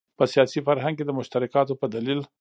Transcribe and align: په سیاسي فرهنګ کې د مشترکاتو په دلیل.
په 0.17 0.23
سیاسي 0.33 0.59
فرهنګ 0.67 0.95
کې 0.97 1.05
د 1.05 1.11
مشترکاتو 1.19 1.73
په 1.81 1.85
دلیل. 1.93 2.21